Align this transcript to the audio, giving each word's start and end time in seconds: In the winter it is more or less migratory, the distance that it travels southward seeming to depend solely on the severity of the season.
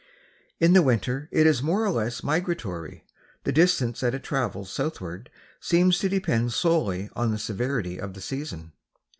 In 0.59 0.73
the 0.73 0.81
winter 0.81 1.29
it 1.31 1.45
is 1.45 1.61
more 1.61 1.85
or 1.85 1.91
less 1.91 2.23
migratory, 2.23 3.03
the 3.43 3.51
distance 3.51 3.99
that 3.99 4.15
it 4.15 4.23
travels 4.23 4.71
southward 4.71 5.29
seeming 5.59 5.91
to 5.91 6.09
depend 6.09 6.53
solely 6.53 7.11
on 7.15 7.29
the 7.29 7.37
severity 7.37 7.99
of 7.99 8.15
the 8.15 8.21
season. 8.21 8.71